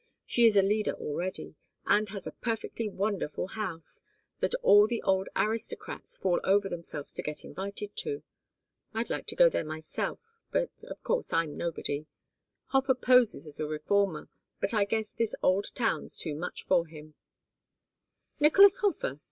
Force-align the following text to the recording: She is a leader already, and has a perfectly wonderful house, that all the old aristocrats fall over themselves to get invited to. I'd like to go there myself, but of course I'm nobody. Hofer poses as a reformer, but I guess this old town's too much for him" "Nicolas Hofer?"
She 0.25 0.47
is 0.47 0.57
a 0.57 0.63
leader 0.63 0.93
already, 0.93 1.53
and 1.85 2.09
has 2.09 2.25
a 2.25 2.31
perfectly 2.31 2.89
wonderful 2.89 3.49
house, 3.49 4.01
that 4.39 4.55
all 4.63 4.87
the 4.87 5.03
old 5.03 5.29
aristocrats 5.35 6.17
fall 6.17 6.39
over 6.43 6.67
themselves 6.67 7.13
to 7.13 7.21
get 7.21 7.45
invited 7.45 7.95
to. 7.97 8.23
I'd 8.95 9.11
like 9.11 9.27
to 9.27 9.35
go 9.35 9.47
there 9.47 9.63
myself, 9.63 10.17
but 10.49 10.71
of 10.85 11.03
course 11.03 11.31
I'm 11.31 11.55
nobody. 11.55 12.07
Hofer 12.69 12.95
poses 12.95 13.45
as 13.45 13.59
a 13.59 13.67
reformer, 13.67 14.27
but 14.59 14.73
I 14.73 14.85
guess 14.85 15.11
this 15.11 15.35
old 15.43 15.67
town's 15.75 16.17
too 16.17 16.33
much 16.33 16.63
for 16.63 16.87
him" 16.87 17.13
"Nicolas 18.39 18.79
Hofer?" 18.79 19.19